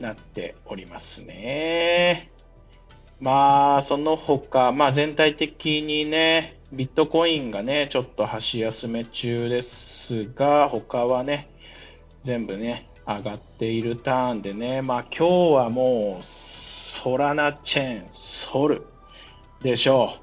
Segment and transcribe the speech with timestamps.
[0.00, 2.32] なっておりますね。
[3.20, 11.50] まあ、その他、まあ全体的にね、ビットコインがね、ちょっと箸休め中ですが、他はね、
[12.22, 18.86] 全部ね、上がっているターンでね、まあ今日はもう、ソラナチェーン、ソル
[19.62, 20.20] でしょう。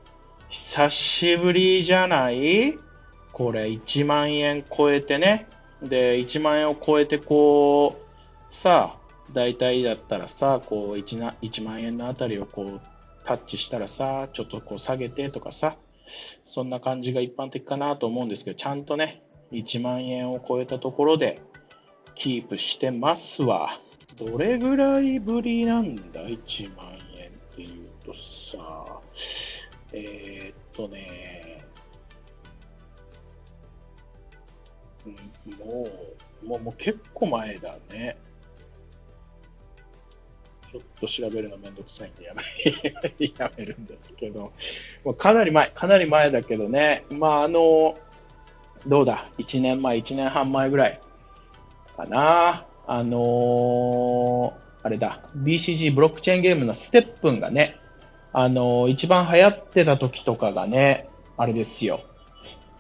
[0.50, 2.78] 久しぶりじゃない？
[3.31, 5.47] これ1万円超えてね。
[5.84, 8.97] で、1万円を超えてこう、さあ、
[9.33, 12.81] 大体だったらさ、こう 1, な1万円のあたりをこう
[13.25, 15.78] タッチしたらさ、ちょっとこう下げてとかさ、
[16.45, 21.42] そんな感じが一般的かなと思うんですけど、ちゃんとね、1万円を超えたところで
[22.16, 23.80] キープしてますわ。
[24.17, 29.02] どれぐらいぶりなんだ ?1 万円っていうとさ、
[29.91, 31.66] えー、っとね、
[35.59, 35.88] も
[36.44, 38.17] う、もう、もう結構前だね。
[40.72, 42.44] ちょっと調べるのめんどくさいんでやめ
[43.38, 44.52] やめるんですけど、
[45.06, 47.97] もうかなり前、かなり前だけどね、まああの、
[48.86, 51.02] どうだ、1年前、1年半前ぐらい
[51.96, 57.78] かな、あのー、あれだ、BCG ブロックチェーンゲームのステップンがね、
[58.34, 62.02] あのー、一番流行ってた時とかがね、あれですよ、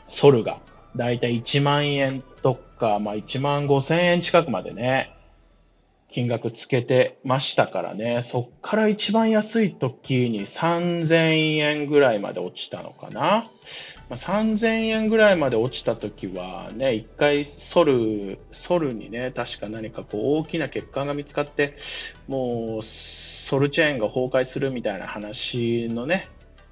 [0.05, 0.59] ソルが、
[0.95, 5.16] だいたい1万円とか、まあ1万5千円近くまでね、
[6.09, 13.45] 金額つけてましたからね、そっから一番安い時に3000円ぐらいまで落ちたのかな。
[14.09, 21.75] まあ、3000円ぐらいまで落ちた時はね、一回ソル、ソルにね、確か何かこう大きな欠陥が見つかって、
[22.27, 26.29] もうソルチェーンが崩壊するみたいな話のね、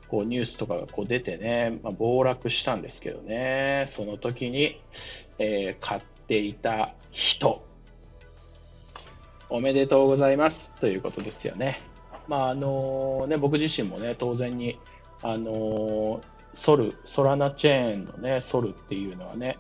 [0.07, 4.79] こうニュースとかがこう出てね、まあ、暴落したんですけどね、その時に、
[5.39, 7.65] えー、買っていた人、
[9.49, 11.81] おめでとうございますということですよね。
[12.27, 14.79] まああのね、僕自身もね、当然に、
[15.21, 16.21] あの
[16.53, 19.57] ソル、ソラナチェーンのね、ソルっていうのはね、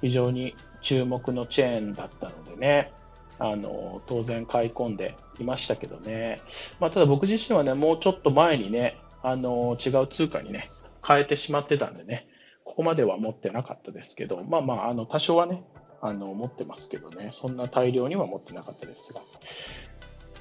[0.00, 2.92] 非常に注目のチェーンだったのでね、
[3.38, 6.40] あの当然買い込んでいましたけどね、
[6.80, 10.70] まあ、ただ僕自身はね、もうちょっと前にね、あの違う通貨にね、
[11.06, 12.26] 変えてしまってたんでね、
[12.64, 15.62] ここまでは持ってなかったですけど、まあまあ、あの多少はね、
[16.00, 19.20] あの持ってますけどね、そんな大量には持ってなかったですが。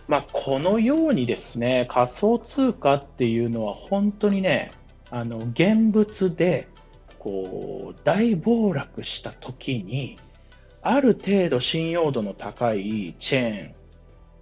[0.08, 4.72] まあ、このようにですね、仮想通貨っていうのは本当にね、
[5.10, 6.68] あの現物で
[7.20, 10.18] こう大暴落した時に、
[10.82, 13.76] ある程度信用度の高いチェーン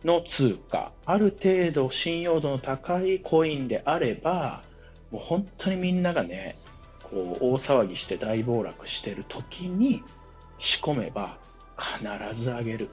[0.04, 4.64] の通貨、ある程度信用度の高いコインであれば、
[5.10, 6.56] もう本当にみんながね、
[7.04, 10.04] こう大騒ぎして大暴落してる時に
[10.60, 11.38] 仕込めば
[11.78, 12.90] 必ず上げる。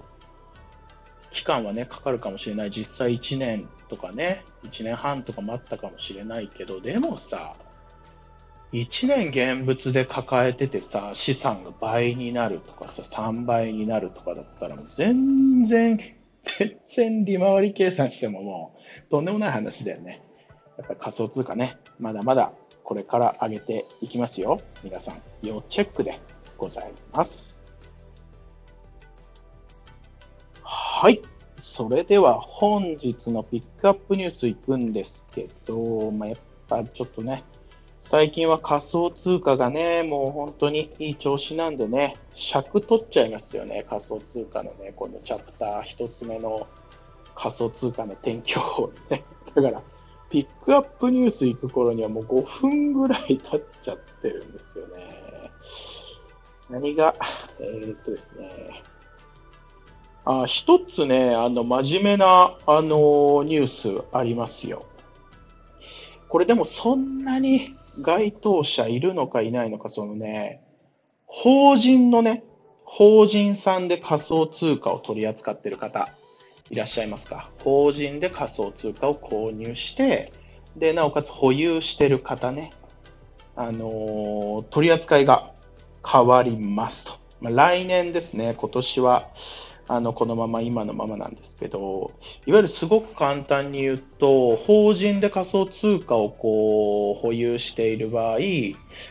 [1.31, 2.71] 期間はね、かかるかもしれない。
[2.71, 7.57] 実際1年とかね、1年半とか待ったかもしれないけど、でもさ、
[8.73, 15.99] 1年現物で抱えててさ、資産が倍になるとかさ、3倍になるとかだったら、もう全然、
[16.43, 18.77] 全然利回り計算してもも
[19.07, 20.23] う、とんでもない話だよね。
[20.79, 24.61] やっぱり仮想通貨ね、まだまだこれから上げていきますよ。
[24.83, 26.19] 皆さん、要チェックで
[26.63, 27.61] ございます。
[30.63, 31.21] はい。
[31.59, 36.39] それでは本日のピックアップニュースいくんですけど、まあ、やっ
[36.69, 37.43] ぱちょっとね、
[38.05, 46.69] 最近は仮想通貨がね、もう本当にいい調子なんでね、尺取っちゃいますよね、仮想通貨のね、このチャプター一つ目の
[47.35, 49.25] 仮想通貨の転居をね。
[49.57, 49.83] だから、
[50.31, 55.51] ピックアップニュース行く頃にはもう5分ぐらい経っちゃってるんですよね。
[56.71, 57.15] 何が、
[57.61, 58.83] えー、っとですね、
[60.25, 63.67] あ一つね、あの、真面目な、あの、ニュー
[64.03, 64.87] スありますよ。
[66.29, 70.63] これでもそんなに該当者いるのかいないのか、そのね、
[71.27, 72.45] 法人のね、
[72.85, 76.09] 法人さんで仮想通貨を取り扱ってる方、
[76.71, 77.51] いらっしゃいますか？
[77.65, 80.33] 法人で仮想通貨を購入して、
[80.77, 82.73] で、なおかつ保有してる方ね、
[83.57, 85.52] あの、取り扱いが
[86.07, 87.13] 変わりますと。
[87.41, 89.29] まあ、来年ですね、今年は、
[89.89, 92.13] あの、このまま今のままなんですけど、
[92.47, 98.39] いわゆるすごく簡単に言うと、法人で仮想通貨をこう、保有している場合、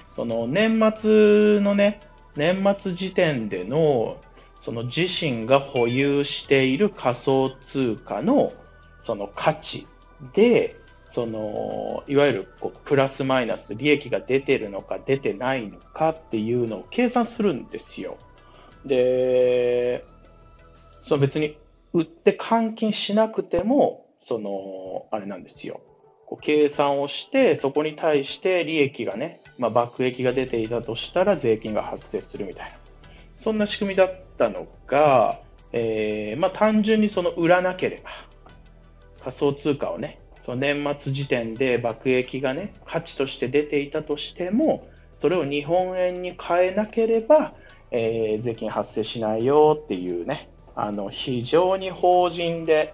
[0.09, 1.99] その年末のね、
[2.35, 4.17] 年末時点での、
[4.59, 8.53] その自身が保有している仮想通貨の
[9.01, 9.87] その価値
[10.33, 10.75] で、
[11.11, 18.17] そのいわゆるこうプラスマイナス利益が出てるのか出てないのかっていうのを計算するんですよ。
[18.85, 20.05] で、
[21.01, 21.57] その別に
[21.91, 25.81] 売って換金しなくても、その、あれなんですよ。
[26.25, 32.77] こう計算をして、そこに対して利益がね、まあ、爆益が出ていたとしたら税金が発生するみたいな。
[33.35, 35.41] そんな仕組みだったのが、
[35.73, 38.11] えー、まあ、単純にその売らなければ、
[39.19, 47.53] 仮想通貨をね、その年末時点で爆益がね、価値として出ていたとしても、それを日本円に変えなければ、
[47.91, 52.93] えー、税金発生しないよっていうね、あの非常に法人で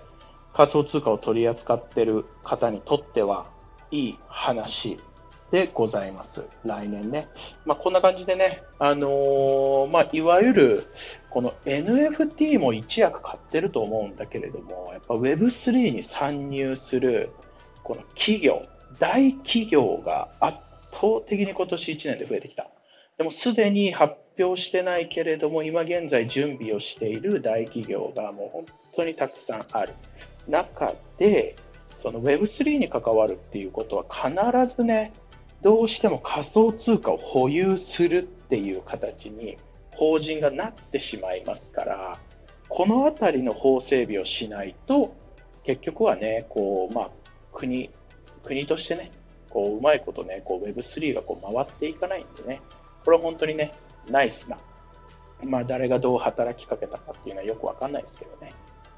[0.54, 3.48] 仮想通貨を取り扱ってる方にとっては
[3.92, 4.98] いい話。
[5.52, 6.44] でございます。
[6.66, 7.30] 来年ね。
[7.66, 10.88] まあ、こんな感じでね、あのー、まあ、いわゆる、
[11.30, 17.30] この NFT も一役買ってると思うんだけれども、やっぱ Web3 に参入する、
[17.84, 18.66] この企業、
[19.00, 20.58] 大企業が圧
[20.92, 22.68] 倒的に今年1年で増えてきた。
[23.18, 28.66] でもすでに発表してないけれども、今現在準備をしている大企業がもう本
[28.98, 29.94] 当にたくさんある
[30.48, 31.56] 中で、
[31.98, 35.14] その Web3 に関わるっていうことは必ずね、
[35.68, 39.58] どうしても仮想通貨を保有するっていう形に
[39.92, 42.20] 法人がなってしまいますから、
[42.70, 45.14] このあたりの法整備をしないと、
[45.66, 47.10] 結局はね、こう、まあ、
[47.52, 47.90] 国、
[48.46, 49.12] 国としてね、
[49.50, 52.62] こう、うまいことね、こう Web3 がこう回っていかないんでね、
[53.04, 53.74] これは本当にね、
[54.10, 54.58] ナイスな、
[55.44, 58.54] まあ、誰がどう働きかけたかっていうのはよくわかんないですけどね、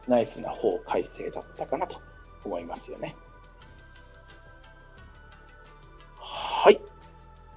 [0.08, 2.00] ナイスな法改正だったかなと
[2.46, 3.16] 思いますよね。
[6.62, 6.82] はい。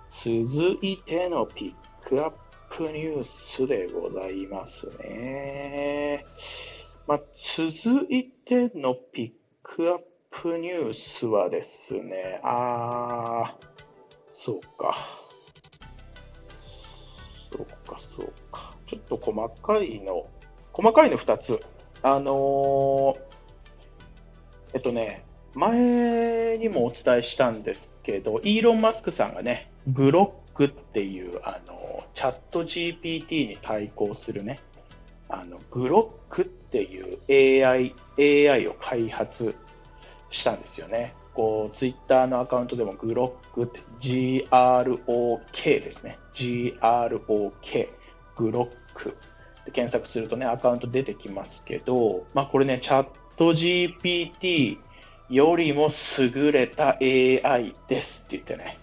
[0.08, 2.32] 続いてのピックアッ
[2.70, 6.24] プニュースでございますね。
[7.08, 7.20] まあ、
[7.56, 9.32] 続いてのピッ
[9.64, 9.98] クアッ
[10.30, 13.66] プニュースはですね、あー、
[14.30, 14.94] そうか。
[17.50, 18.76] そうか、そうか。
[18.86, 20.28] ちょっと細かいの、
[20.72, 21.60] 細かいの2つ。
[22.02, 23.20] あのー、
[24.74, 34.60] えっとね、前にもお伝えしたんですけど、イーロン・マスクさんがね、グロックっていう、あの、チャット GPT に対抗するね、
[35.28, 37.18] あの、グロックっていう
[37.66, 39.54] AI、AI を開発
[40.30, 41.14] したんですよね。
[41.34, 46.18] こう、ツイッターのアカウントでもグロックって GROK ですね。
[46.34, 47.88] GROK、
[48.36, 49.16] グロック。
[49.64, 53.06] で検索するとね、アカウント出てきますけど、まあこれね、チャッ
[53.36, 54.78] ト GPT
[55.32, 58.78] よりも優れた AI ですって言ってね、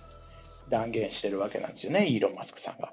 [0.69, 2.91] 断言してるわけなんですよね、イーロン・マスクさんが。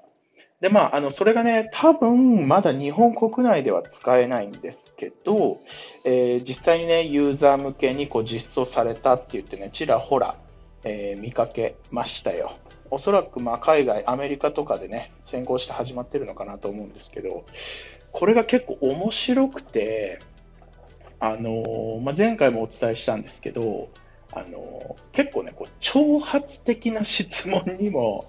[0.61, 5.59] で、まあ、あの、それがね、多分、まだ日本国内では使えないんですけど、
[6.03, 10.35] えー、実際にね、ユーザー向けにこう実装されたって言ってね、ちらほら、
[10.83, 12.53] えー、見かけましたよ。
[12.91, 17.43] おそらく、まあ、海外、アメリカとかでね、先行して始まってるのかなと思うんですけど、
[18.11, 20.19] これが結構面白くて、
[21.19, 23.89] あのまあ、前回もお伝えしたんですけど、
[24.31, 28.25] あの結構ね、こう挑発的な質問にも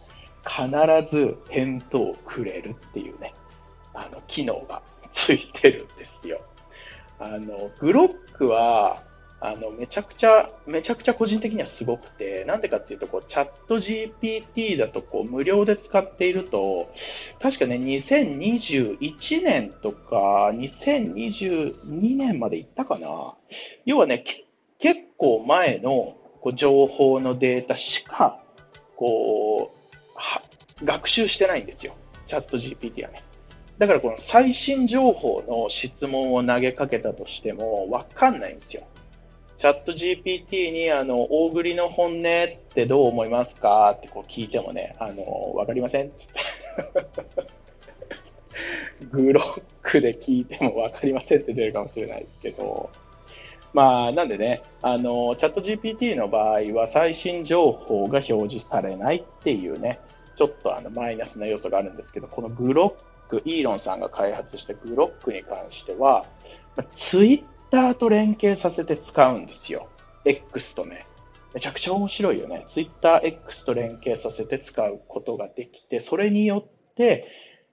[0.47, 0.71] 必
[1.11, 3.35] ず返答をくれるっていうね、
[3.92, 6.40] あの機能がついてるんですよ。
[7.18, 9.02] あのグロックは
[9.40, 16.90] あの、めちゃくちゃ、めちゃくちゃ個人的にはすごくて、なんでかっていうと、こう、チャット GPT だと、こう、無料で使っていると、
[17.40, 23.37] 確かね、2021年とか、2022年まで行ったかな。
[23.85, 24.25] 要はね、
[24.78, 28.40] 結構前のこう情報のデータしか、
[28.97, 29.73] こ
[30.80, 31.95] う、学習してないんですよ。
[32.26, 33.23] チャット GPT はね。
[33.78, 38.83] だからこの最新情報の質問を投げかけたとしてもわかんないんですよ。
[39.59, 42.23] チャット GPT に、あの、大栗の本音っ
[42.75, 46.27] てどう思いますかってこう聞いてもね、あの、わかりませんって。
[49.11, 52.91] グロックで聞いても分かりませんって出るかもしれないですけど、
[53.73, 59.99] まあ、なんでね、あの、チャット GPT の場合は最新情報が表示されないっていうね、
[60.37, 62.95] ちょっとあのマイナスな要素があるんですけど、このグロ
[63.27, 66.27] ック、イーロンさんが開発したグロックに関しては、
[66.95, 69.89] ツイッターと連携させて使うんですよ。
[70.25, 71.07] X とね。
[71.55, 72.65] めちゃくちゃ面白いよね。
[72.69, 77.27] Twitter X と連携させて使うことができて、それによって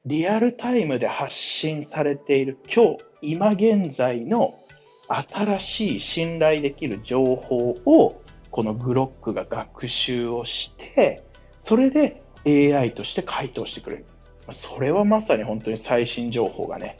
[0.06, 4.60] リアルタイムで発信されている今日、今現在の
[5.08, 8.22] 新しい信頼できる情報を
[8.52, 11.24] このグロックが学習をして、
[11.60, 14.06] それで AI として回答してくれる。
[14.52, 17.00] それはまさに本当に最新情報がね、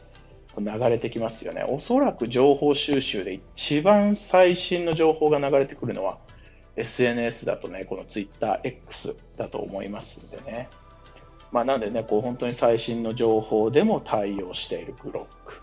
[0.60, 1.64] 流れてきますよね。
[1.68, 6.18] おそらく情報収集で一番最新の情報が流れてくるのは
[6.76, 10.68] SNS だとね、この TwitterX だと思いますんでね。
[11.52, 15.60] まあ、なんでね、こう本当に最新の情報でも対応しているグロック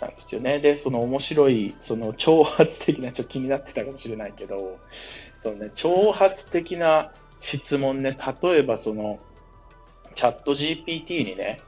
[0.00, 0.58] なんですよね。
[0.58, 4.78] で、その面白い、その挑発的な、ちょっと気になってたかもしれないけど、
[5.40, 9.18] そのね、挑発的な質問ね、例えばその、
[10.14, 11.60] チャット GPT にね、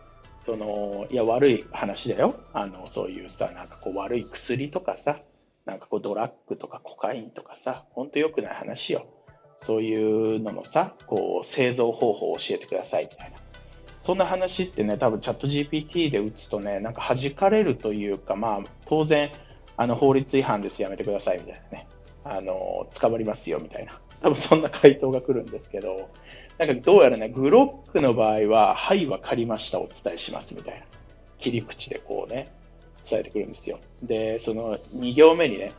[0.44, 2.34] その、いや、悪い話だよ。
[2.52, 5.20] あの、そういうさ、なんかこう悪い薬とかさ、
[5.66, 9.06] なんかこうドラッグとかコカインとかさ、ほんと良くない話よ。
[9.58, 13.36] そういうののさ、こう製造方法を教えてくださいみたいな。
[13.98, 19.30] そんな話ってね、多分チャット GPT で打つとね、なんか弾かれるというか、まあ当然、
[19.76, 21.86] あの法律違反です、やめてくださいみたいなね。
[22.24, 24.00] あの、捕まりますよみたいな。
[24.22, 26.08] 多分そんな回答が来るんですけど、
[26.60, 30.84] なんかどうやらね、グロックの場合は、はい、わかりました、お伝えしますみたいな。
[31.38, 32.52] 切り口でこうね、
[33.02, 33.78] 伝えてくるんですよ。
[34.02, 35.72] で、その2行目にね、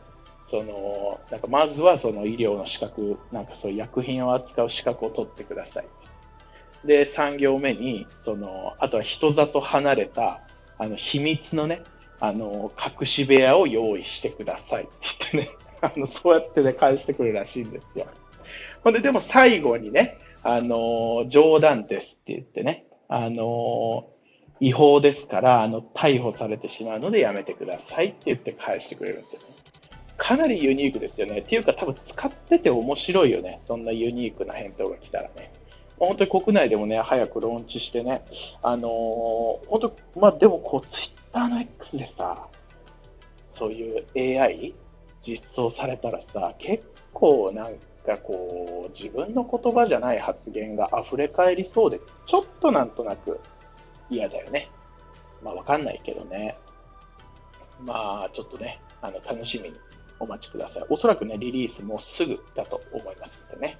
[0.50, 5.86] そのなんかまずはその医療の資格、なんかそういう薬品を扱う資格を取ってください。
[6.84, 10.40] で、3行目に、そのあとは人里離れた
[10.78, 11.82] あの秘密のね、
[12.18, 14.92] あの隠し部屋を用意してくださいって
[15.32, 18.06] 言ってね、あのそうやってね、返してくるらしいんですよ。
[18.82, 24.08] ほんで、でも最後にね、あの冗談ですって言ってね、あの
[24.60, 29.46] 違法ですから、あの、逮捕されてしまうのでやめてくださいって言って返してくれるんですよね。
[30.16, 31.38] かなりユニークですよね。
[31.38, 33.58] っていうか多分使ってて面白いよね。
[33.62, 35.52] そんなユニークな返答が来たらね。
[35.98, 38.24] 本当に国内でもね、早くローンチしてね、
[38.62, 38.88] あのー、
[39.66, 42.46] 本当、まあでもこう、ツイッターの X でさ、
[43.50, 44.74] そういう AI
[45.22, 53.40] 実装されたらさ、結構なんかがこう、自分の言葉じゃない発言が溢れ返りそうで、ちょっとなんとなく
[54.10, 54.70] 嫌だよね。
[55.42, 56.56] まあわかんないけどね。
[57.84, 59.76] まあちょっとね、あの楽しみに
[60.18, 60.84] お待ちください。
[60.88, 63.78] おそらくね、リリースもすぐだと思いますんでね。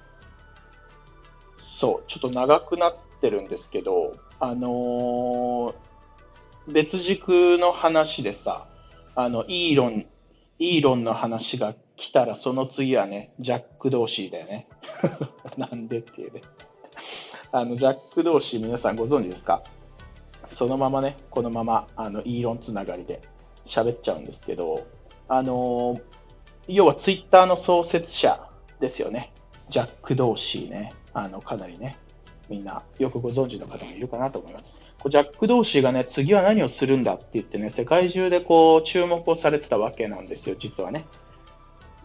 [1.59, 5.73] そう、ちょっと長くなってるんですけど、あのー、
[6.67, 8.67] 別軸の話でさ、
[9.15, 10.05] あの、イーロン、
[10.59, 11.73] イーロンの話が
[12.03, 14.67] 来たら、その次はね、ジャック・ドーシーだよね。
[15.57, 16.41] なんでっていうね。
[17.53, 19.63] あの、ジャック・ドーシー皆さんご存知ですか？
[20.49, 23.21] そのままね、このまま、あの、イーロンつながりで
[23.65, 24.85] 喋っちゃうんですけど、
[25.29, 26.01] あの
[26.67, 28.49] 要はツイッターの創設者
[28.81, 29.31] ですよね。
[29.69, 30.91] ジャック・ドーシーね。
[31.13, 31.97] あの、かなりね、
[32.49, 34.73] みんなよくご存知の方もいるかなと思います。
[35.07, 41.05] ジャック・ドーシーがね、次は何をするんだって言ってね、世界中でこう注目をされてたわけなんですよ、実はね。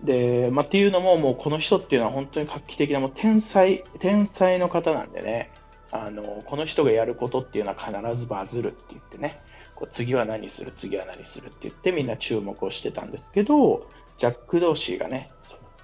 [0.03, 5.51] で、まあ、っていうのも、もうこの人っていうのは本当に画期的な、もう天才、天才の方なんでね、
[5.91, 9.41] あの、この人がやることっていうのは必ずバズるって言ってね、
[9.75, 13.89] こう次は何する、次は何するって言ってみんな注目をしてたんですけど、
[14.19, 15.31] ジャック・ドーシーがね、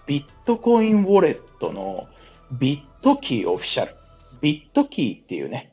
[0.07, 2.09] ビットコインウォレットの
[2.53, 3.95] Bitkey オフィシャル、
[4.41, 5.73] Bitkey っていうね、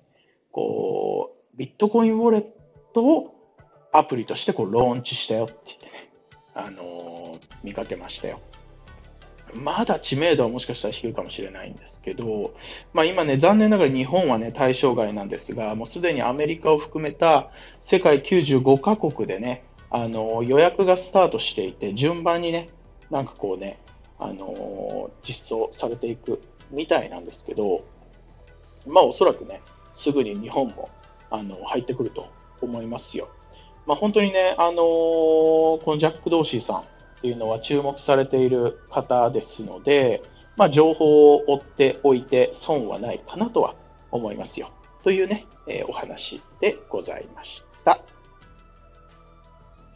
[0.52, 2.46] こう、ビットコインウォレッ
[2.94, 3.36] トを
[3.92, 5.91] アプリとしてこうローンチしたよって言って、
[6.54, 8.40] あのー、見かけましたよ。
[9.54, 12.54] まだ知名度はもしかしたら低いかもしれないんですけど、
[12.94, 17.50] まあ、今ね、残念ながら日本はね、対象外なんですが、もうすでにアメリカを含めた
[17.82, 22.70] 世界95カ国でね、あの予約がスタートしていて、順番にね、
[23.10, 23.80] なんかこうね、
[24.20, 27.84] あの実装されていくみたいなんですけど、
[28.88, 29.62] まあおそらくね、
[29.96, 30.90] すぐに日本も
[31.30, 32.30] あの入ってくると
[32.62, 33.28] 思いますよ。
[33.86, 36.84] まあ、本当にね、あのこのジャック・ドーシーさんっ
[37.22, 40.22] ていうのは注目されている方ですので、
[40.58, 43.76] まあ、情報を追っておいて損はないかなとは
[44.12, 44.72] 思いますよ。
[45.04, 48.02] というね、えー、お話でございました。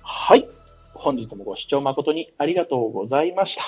[0.01, 0.47] はい。
[0.93, 3.63] 本日もご視聴誠にありがとうございました。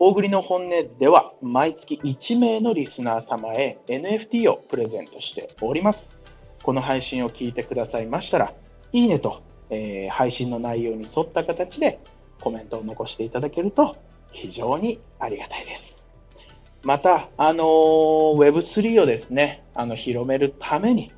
[0.00, 6.16] 大栗の本音では毎月1名のリスナー様へ NFT をプレゼントしております。
[6.62, 8.54] この配信を聞いてくださいましたら、
[8.92, 12.00] いいねと、えー、配信の内容に沿った形で
[12.40, 13.96] コメントを残していただけると
[14.32, 16.06] 非常にありがたいです。
[16.84, 21.12] また、あのー、Web3 をですね、あの、広めるために、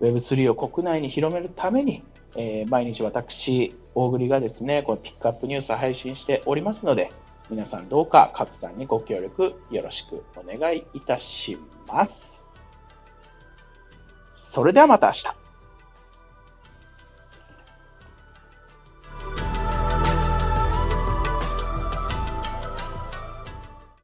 [0.00, 2.02] Web3 を国内に広めるために、
[2.34, 7.12] えー、毎日私、大栗がですね、このピックアップニュースを配信しておりますので、
[7.50, 12.46] 皆さんどうか拡散にご協力よろしくお願いいたします。
[14.34, 15.41] それではまた明日。